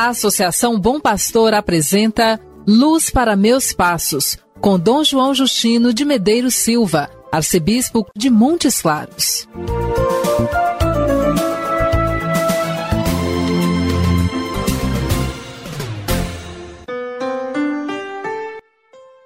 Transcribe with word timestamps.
A 0.00 0.08
Associação 0.08 0.80
Bom 0.80 0.98
Pastor 0.98 1.52
apresenta 1.52 2.40
Luz 2.66 3.10
para 3.10 3.36
Meus 3.36 3.74
Passos, 3.74 4.38
com 4.58 4.78
Dom 4.78 5.04
João 5.04 5.34
Justino 5.34 5.92
de 5.92 6.06
Medeiros 6.06 6.54
Silva, 6.54 7.10
arcebispo 7.30 8.06
de 8.16 8.30
Montes 8.30 8.80
Claros. 8.80 9.46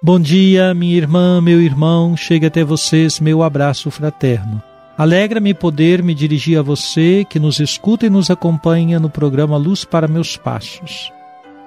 Bom 0.03 0.19
dia, 0.19 0.73
minha 0.73 0.97
irmã, 0.97 1.39
meu 1.39 1.61
irmão, 1.61 2.17
chega 2.17 2.47
até 2.47 2.65
vocês 2.65 3.21
meu 3.21 3.43
abraço 3.43 3.89
fraterno. 3.89 4.61
Alegra-me 4.97 5.53
poder 5.53 6.01
me 6.01 6.15
dirigir 6.15 6.57
a 6.57 6.61
você 6.61 7.25
que 7.29 7.37
nos 7.37 7.59
escuta 7.59 8.05
e 8.05 8.09
nos 8.09 8.31
acompanha 8.31 8.97
no 8.97 9.09
programa 9.09 9.57
Luz 9.57 9.83
para 9.83 10.07
Meus 10.07 10.37
Passos. 10.37 11.11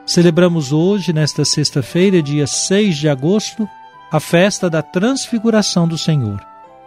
Celebramos 0.06 0.73
hoje, 0.73 1.12
nesta 1.12 1.45
sexta-feira, 1.45 2.22
dia 2.22 2.46
6 2.46 2.96
de 2.96 3.06
agosto, 3.06 3.69
a 4.10 4.19
festa 4.19 4.70
da 4.70 4.80
Transfiguração 4.80 5.86
do 5.86 5.98
Senhor. 5.98 6.41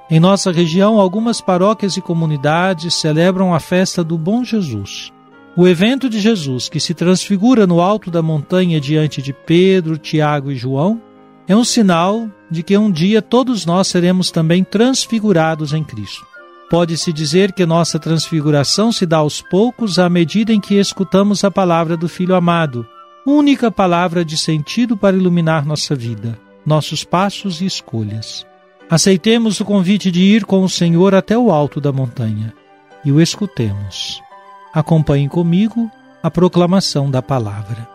Em 0.09 0.19
nossa 0.19 0.51
região, 0.51 0.99
algumas 0.99 1.39
paróquias 1.39 1.95
e 1.95 2.01
comunidades 2.01 2.95
celebram 2.95 3.53
a 3.53 3.59
festa 3.59 4.03
do 4.03 4.17
Bom 4.17 4.43
Jesus. 4.43 5.13
O 5.55 5.67
evento 5.67 6.09
de 6.09 6.19
Jesus, 6.19 6.67
que 6.67 6.79
se 6.79 6.95
transfigura 6.95 7.67
no 7.67 7.79
alto 7.79 8.09
da 8.09 8.23
montanha 8.23 8.81
diante 8.81 9.21
de 9.21 9.31
Pedro, 9.31 9.95
Tiago 9.95 10.51
e 10.51 10.55
João, 10.55 10.99
é 11.47 11.55
um 11.55 11.63
sinal 11.63 12.27
de 12.49 12.63
que 12.63 12.75
um 12.75 12.89
dia 12.89 13.21
todos 13.21 13.63
nós 13.63 13.87
seremos 13.87 14.31
também 14.31 14.63
transfigurados 14.63 15.71
em 15.71 15.83
Cristo. 15.83 16.30
Pode-se 16.71 17.11
dizer 17.11 17.51
que 17.51 17.65
nossa 17.65 17.99
transfiguração 17.99 18.93
se 18.93 19.05
dá 19.05 19.17
aos 19.17 19.41
poucos 19.41 19.99
à 19.99 20.07
medida 20.07 20.53
em 20.53 20.61
que 20.61 20.75
escutamos 20.75 21.43
a 21.43 21.51
palavra 21.51 21.97
do 21.97 22.07
Filho 22.07 22.33
amado, 22.33 22.87
única 23.27 23.69
palavra 23.69 24.23
de 24.23 24.37
sentido 24.37 24.95
para 24.95 25.17
iluminar 25.17 25.65
nossa 25.65 25.93
vida, 25.93 26.39
nossos 26.65 27.03
passos 27.03 27.59
e 27.59 27.65
escolhas. 27.65 28.45
Aceitemos 28.89 29.59
o 29.59 29.65
convite 29.65 30.09
de 30.09 30.21
ir 30.21 30.45
com 30.45 30.63
o 30.63 30.69
Senhor 30.69 31.13
até 31.13 31.37
o 31.37 31.51
alto 31.51 31.81
da 31.81 31.91
montanha 31.91 32.53
e 33.03 33.11
o 33.11 33.19
escutemos. 33.19 34.21
Acompanhe 34.73 35.27
comigo 35.27 35.91
a 36.23 36.31
proclamação 36.31 37.11
da 37.11 37.21
palavra. 37.21 37.85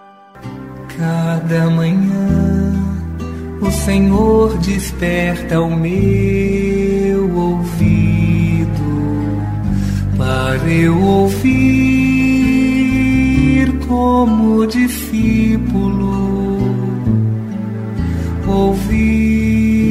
Cada 0.98 1.70
manhã 1.70 2.74
o 3.62 3.70
Senhor 3.70 4.58
desperta 4.58 5.62
o 5.62 5.74
meu 5.74 7.34
ouvido 7.38 7.85
para 10.16 10.68
eu 10.68 10.98
ouvir 10.98 12.06
como 13.86 14.66
discípulo, 14.66 16.58
ouvir, 18.46 19.82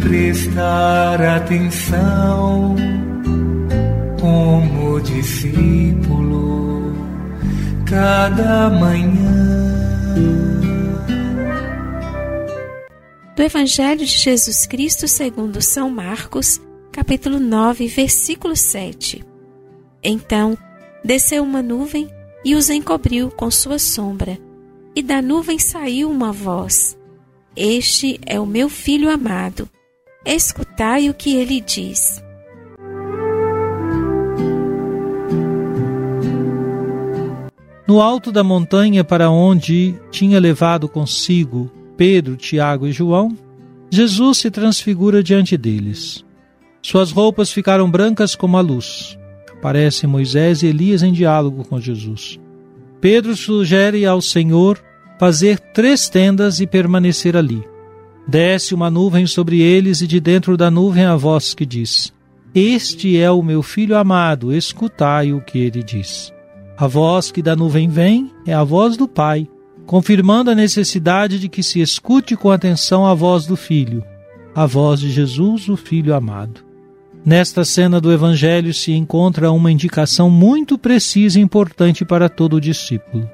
prestar 0.00 1.20
atenção 1.20 2.74
como 4.20 5.00
discípulo, 5.00 6.94
cada 7.86 8.70
manhã. 8.70 9.44
Do 13.36 13.42
Evangelho 13.42 13.98
de 13.98 14.06
Jesus 14.06 14.66
Cristo 14.66 15.06
segundo 15.08 15.60
São 15.60 15.90
Marcos, 15.90 16.60
capítulo 16.90 17.38
9, 17.40 17.88
versículo 17.88 18.56
7. 18.56 19.33
Então 20.04 20.56
desceu 21.02 21.42
uma 21.42 21.62
nuvem 21.62 22.08
e 22.44 22.54
os 22.54 22.68
encobriu 22.68 23.30
com 23.30 23.50
sua 23.50 23.78
sombra, 23.78 24.38
e 24.94 25.02
da 25.02 25.22
nuvem 25.22 25.58
saiu 25.58 26.10
uma 26.10 26.30
voz: 26.30 26.96
Este 27.56 28.20
é 28.26 28.38
o 28.38 28.44
meu 28.44 28.68
filho 28.68 29.10
amado. 29.10 29.68
Escutai 30.26 31.08
o 31.08 31.14
que 31.14 31.34
ele 31.36 31.60
diz. 31.60 32.22
No 37.86 38.00
alto 38.00 38.32
da 38.32 38.42
montanha 38.42 39.04
para 39.04 39.30
onde 39.30 39.94
tinha 40.10 40.40
levado 40.40 40.88
consigo 40.88 41.70
Pedro, 41.96 42.34
Tiago 42.34 42.86
e 42.86 42.92
João, 42.92 43.36
Jesus 43.90 44.38
se 44.38 44.50
transfigura 44.50 45.22
diante 45.22 45.56
deles. 45.56 46.24
Suas 46.80 47.10
roupas 47.10 47.52
ficaram 47.52 47.90
brancas 47.90 48.34
como 48.34 48.56
a 48.56 48.60
luz. 48.60 49.18
Aparecem 49.64 50.06
Moisés 50.06 50.62
e 50.62 50.66
Elias 50.66 51.02
em 51.02 51.10
diálogo 51.10 51.64
com 51.64 51.80
Jesus. 51.80 52.38
Pedro 53.00 53.34
sugere 53.34 54.04
ao 54.04 54.20
Senhor 54.20 54.78
fazer 55.18 55.58
três 55.58 56.06
tendas 56.06 56.60
e 56.60 56.66
permanecer 56.66 57.34
ali. 57.34 57.64
Desce 58.28 58.74
uma 58.74 58.90
nuvem 58.90 59.26
sobre 59.26 59.62
eles 59.62 60.02
e 60.02 60.06
de 60.06 60.20
dentro 60.20 60.54
da 60.58 60.70
nuvem 60.70 61.06
a 61.06 61.16
voz 61.16 61.54
que 61.54 61.64
diz: 61.64 62.12
Este 62.54 63.18
é 63.18 63.30
o 63.30 63.42
meu 63.42 63.62
filho 63.62 63.96
amado, 63.96 64.52
escutai 64.52 65.32
o 65.32 65.40
que 65.40 65.60
ele 65.60 65.82
diz. 65.82 66.30
A 66.76 66.86
voz 66.86 67.30
que 67.30 67.40
da 67.40 67.56
nuvem 67.56 67.88
vem 67.88 68.30
é 68.46 68.52
a 68.52 68.62
voz 68.62 68.98
do 68.98 69.08
Pai, 69.08 69.48
confirmando 69.86 70.50
a 70.50 70.54
necessidade 70.54 71.38
de 71.38 71.48
que 71.48 71.62
se 71.62 71.80
escute 71.80 72.36
com 72.36 72.50
atenção 72.50 73.06
a 73.06 73.14
voz 73.14 73.46
do 73.46 73.56
Filho, 73.56 74.04
a 74.54 74.66
voz 74.66 75.00
de 75.00 75.10
Jesus, 75.10 75.70
o 75.70 75.76
Filho 75.76 76.14
amado. 76.14 76.73
Nesta 77.24 77.64
cena 77.64 78.02
do 78.02 78.12
Evangelho 78.12 78.74
se 78.74 78.92
encontra 78.92 79.50
uma 79.50 79.72
indicação 79.72 80.28
muito 80.28 80.76
precisa 80.76 81.38
e 81.38 81.42
importante 81.42 82.04
para 82.04 82.28
todo 82.28 82.60
discípulo: 82.60 83.26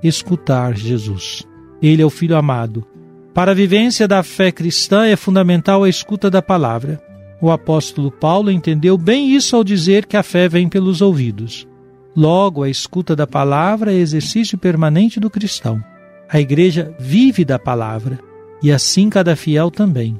escutar 0.00 0.76
Jesus. 0.76 1.42
Ele 1.82 2.02
é 2.02 2.06
o 2.06 2.10
Filho 2.10 2.36
amado. 2.36 2.86
Para 3.34 3.50
a 3.50 3.54
vivência 3.54 4.06
da 4.06 4.22
fé 4.22 4.52
cristã 4.52 5.06
é 5.06 5.16
fundamental 5.16 5.82
a 5.82 5.88
escuta 5.88 6.30
da 6.30 6.40
palavra. 6.40 7.02
O 7.40 7.50
apóstolo 7.50 8.12
Paulo 8.12 8.52
entendeu 8.52 8.96
bem 8.96 9.34
isso 9.34 9.56
ao 9.56 9.64
dizer 9.64 10.06
que 10.06 10.16
a 10.16 10.22
fé 10.22 10.48
vem 10.48 10.68
pelos 10.68 11.00
ouvidos. 11.02 11.66
Logo, 12.14 12.62
a 12.62 12.68
escuta 12.68 13.16
da 13.16 13.26
palavra 13.26 13.92
é 13.92 13.96
exercício 13.96 14.56
permanente 14.56 15.18
do 15.18 15.28
cristão. 15.28 15.82
A 16.28 16.40
igreja 16.40 16.94
vive 17.00 17.44
da 17.44 17.58
palavra 17.58 18.20
e 18.62 18.70
assim 18.70 19.10
cada 19.10 19.34
fiel 19.34 19.70
também. 19.70 20.16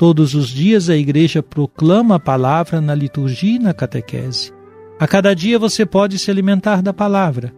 Todos 0.00 0.34
os 0.34 0.48
dias 0.48 0.88
a 0.88 0.96
igreja 0.96 1.42
proclama 1.42 2.14
a 2.14 2.18
palavra 2.18 2.80
na 2.80 2.94
liturgia 2.94 3.56
e 3.56 3.58
na 3.58 3.74
catequese. 3.74 4.50
A 4.98 5.06
cada 5.06 5.34
dia 5.34 5.58
você 5.58 5.84
pode 5.84 6.18
se 6.18 6.30
alimentar 6.30 6.80
da 6.80 6.90
palavra. 6.90 7.52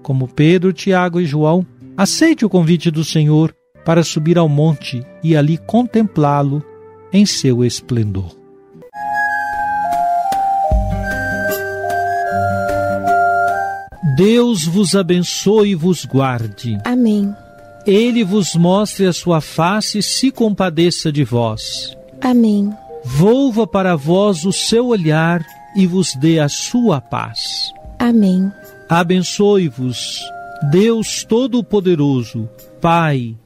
Como 0.00 0.28
Pedro, 0.28 0.72
Tiago 0.72 1.20
e 1.20 1.24
João, 1.24 1.66
aceite 1.96 2.44
o 2.44 2.48
convite 2.48 2.88
do 2.88 3.02
Senhor 3.02 3.52
para 3.84 4.04
subir 4.04 4.38
ao 4.38 4.48
monte 4.48 5.04
e 5.24 5.36
ali 5.36 5.58
contemplá-lo 5.58 6.62
em 7.12 7.26
seu 7.26 7.64
esplendor. 7.64 8.30
Deus 14.16 14.64
vos 14.64 14.94
abençoe 14.94 15.70
e 15.70 15.74
vos 15.74 16.04
guarde. 16.04 16.78
Amém. 16.84 17.34
Ele 17.84 18.22
vos 18.22 18.54
mostre 18.54 19.06
a 19.06 19.14
sua 19.14 19.40
face 19.40 19.98
e 19.98 20.02
se 20.02 20.30
compadeça 20.30 21.10
de 21.10 21.24
vós. 21.24 21.97
Amém. 22.20 22.70
Volva 23.04 23.66
para 23.66 23.96
vós 23.96 24.44
o 24.44 24.52
seu 24.52 24.88
olhar 24.88 25.44
e 25.76 25.86
vos 25.86 26.14
dê 26.14 26.40
a 26.40 26.48
sua 26.48 27.00
paz. 27.00 27.72
Amém. 27.98 28.50
Abençoe-vos, 28.88 30.20
Deus 30.70 31.24
Todo-Poderoso, 31.24 32.48
Pai 32.80 33.36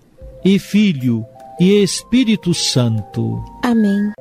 e 0.44 0.58
Filho 0.58 1.24
e 1.60 1.82
Espírito 1.82 2.54
Santo. 2.54 3.42
Amém. 3.62 4.12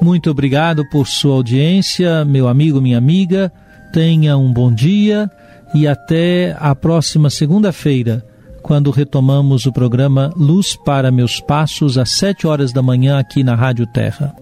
Muito 0.00 0.30
obrigado 0.30 0.88
por 0.88 1.06
sua 1.06 1.34
audiência, 1.34 2.24
meu 2.24 2.48
amigo, 2.48 2.80
minha 2.80 2.96
amiga. 2.96 3.52
Tenha 3.92 4.36
um 4.36 4.52
bom 4.52 4.72
dia 4.72 5.30
e 5.74 5.86
até 5.86 6.56
a 6.58 6.74
próxima 6.74 7.28
segunda-feira, 7.28 8.24
quando 8.62 8.90
retomamos 8.90 9.66
o 9.66 9.72
programa 9.72 10.32
Luz 10.36 10.76
para 10.76 11.10
Meus 11.10 11.40
Passos, 11.40 11.98
às 11.98 12.12
sete 12.12 12.46
horas 12.46 12.72
da 12.72 12.82
manhã, 12.82 13.18
aqui 13.18 13.42
na 13.42 13.54
Rádio 13.54 13.86
Terra. 13.86 14.34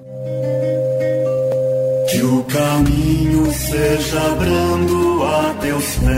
Que 2.10 2.22
o 2.22 2.42
caminho 2.44 3.52
seja 3.52 4.20
brando 4.38 5.24
a 5.24 5.54
teus 5.60 5.96
pés. 5.96 6.08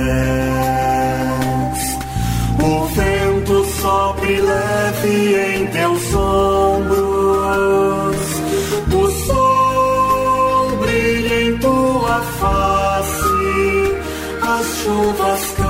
O 2.62 2.84
vento 2.86 3.64
sopre 3.80 4.40
leve 4.40 5.34
em 5.56 5.66
teus 5.68 6.14
ombros, 6.14 7.60
o 8.92 9.10
sol 9.26 10.76
brilha 10.78 11.42
em 11.42 11.58
tua 11.58 12.20
face, 12.20 13.94
as 14.42 14.66
chuvas 14.82 15.40
serenas 15.40 15.69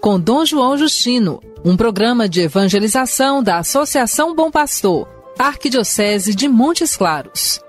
com 0.00 0.18
Dom 0.18 0.46
João 0.46 0.78
Justino, 0.78 1.42
um 1.62 1.76
programa 1.76 2.28
de 2.28 2.40
evangelização 2.40 3.42
da 3.42 3.58
Associação 3.58 4.34
Bom 4.34 4.50
Pastor, 4.50 5.06
Arquidiocese 5.38 6.34
de 6.34 6.48
Montes 6.48 6.96
Claros. 6.96 7.60